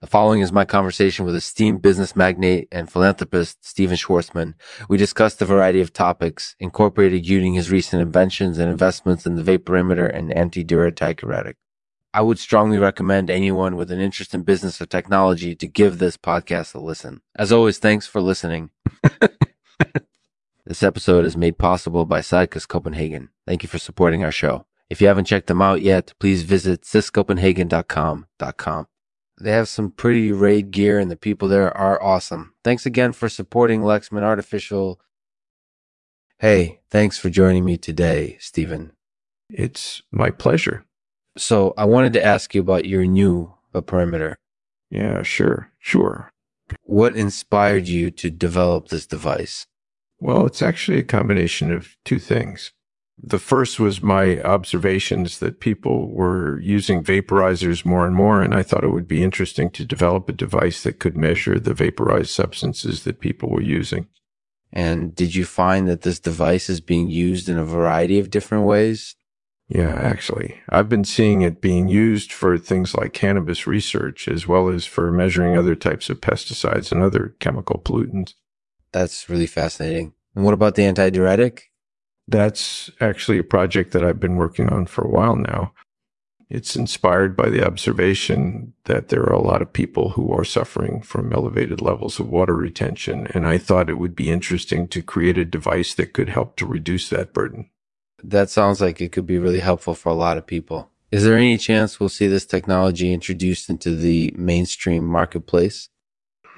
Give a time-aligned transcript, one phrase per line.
[0.00, 4.54] The following is my conversation with esteemed business magnate and philanthropist Stephen Schwarzman.
[4.88, 9.42] We discussed a variety of topics, incorporated using his recent inventions and investments in the
[9.42, 11.56] vaporimeter and antidiuretic.
[12.14, 16.16] I would strongly recommend anyone with an interest in business or technology to give this
[16.16, 17.20] podcast a listen.
[17.36, 18.70] As always, thanks for listening.
[20.64, 23.28] this episode is made possible by Sidekiss Copenhagen.
[23.46, 24.64] Thank you for supporting our show.
[24.88, 28.86] If you haven't checked them out yet, please visit siscopenhagen.com.com.
[29.40, 32.54] They have some pretty raid gear and the people there are awesome.
[32.62, 35.00] Thanks again for supporting Lexman Artificial.
[36.38, 38.92] Hey, thanks for joining me today, Stephen.
[39.48, 40.84] It's my pleasure.
[41.36, 43.54] So I wanted to ask you about your new
[43.86, 44.38] perimeter.
[44.90, 46.32] Yeah, sure, sure.
[46.82, 49.66] What inspired you to develop this device?
[50.18, 52.72] Well, it's actually a combination of two things.
[53.22, 58.62] The first was my observations that people were using vaporizers more and more, and I
[58.62, 63.04] thought it would be interesting to develop a device that could measure the vaporized substances
[63.04, 64.08] that people were using.
[64.72, 68.64] And did you find that this device is being used in a variety of different
[68.64, 69.16] ways?
[69.68, 70.60] Yeah, actually.
[70.68, 75.12] I've been seeing it being used for things like cannabis research, as well as for
[75.12, 78.34] measuring other types of pesticides and other chemical pollutants.
[78.92, 80.14] That's really fascinating.
[80.34, 81.69] And what about the antidiuretic?
[82.30, 85.72] That's actually a project that I've been working on for a while now.
[86.48, 91.00] It's inspired by the observation that there are a lot of people who are suffering
[91.00, 93.28] from elevated levels of water retention.
[93.34, 96.66] And I thought it would be interesting to create a device that could help to
[96.66, 97.70] reduce that burden.
[98.22, 100.90] That sounds like it could be really helpful for a lot of people.
[101.12, 105.88] Is there any chance we'll see this technology introduced into the mainstream marketplace?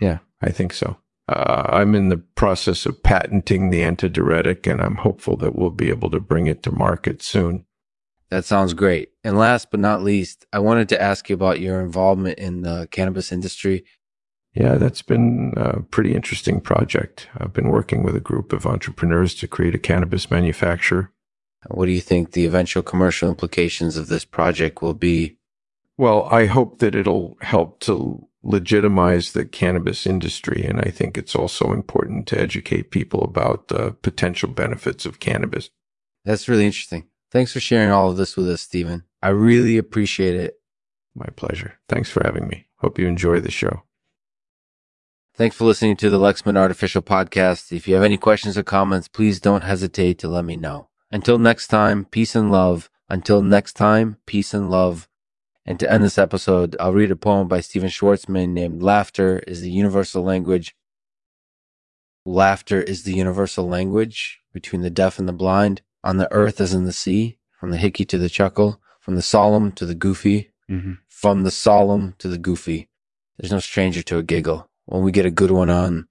[0.01, 0.98] Yeah, I think so.
[1.28, 5.89] Uh, I'm in the process of patenting the antidiuretic, and I'm hopeful that we'll be
[5.89, 7.64] able to bring it to market soon.
[8.31, 9.11] That sounds great.
[9.23, 12.89] And last but not least, I wanted to ask you about your involvement in the
[12.91, 13.84] cannabis industry.
[14.55, 17.29] Yeah, that's been a pretty interesting project.
[17.39, 21.11] I've been working with a group of entrepreneurs to create a cannabis manufacturer.
[21.68, 25.39] What do you think the eventual commercial implications of this project will be?
[25.97, 30.64] Well, I hope that it'll help to legitimize the cannabis industry.
[30.64, 35.70] And I think it's also important to educate people about the potential benefits of cannabis.
[36.25, 37.08] That's really interesting.
[37.30, 39.05] Thanks for sharing all of this with us, Stephen.
[39.23, 40.55] I really appreciate it.
[41.14, 41.79] My pleasure.
[41.89, 42.67] Thanks for having me.
[42.79, 43.85] Hope you enjoy the show.
[45.35, 47.73] Thanks for listening to the Lexman Artificial Podcast.
[47.73, 50.89] If you have any questions or comments, please don't hesitate to let me know.
[51.11, 52.91] Until next time, peace and love.
[53.09, 55.09] Until next time, peace and love.
[55.64, 59.61] And to end this episode, I'll read a poem by Stephen Schwarzman named Laughter is
[59.61, 60.74] the Universal Language.
[62.24, 66.74] Laughter is the universal language between the deaf and the blind, on the earth as
[66.74, 70.50] in the sea, from the hickey to the chuckle, from the solemn to the goofy,
[70.70, 70.95] mm-hmm.
[71.08, 72.89] from the solemn to the goofy.
[73.39, 74.68] There's no stranger to a giggle.
[74.86, 76.08] When we get a good one on,